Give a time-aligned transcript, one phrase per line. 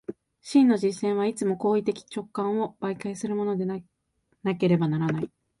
[0.41, 3.83] 真の実践はいつも行為的直観を媒介するものでな
[4.55, 5.29] ければならない。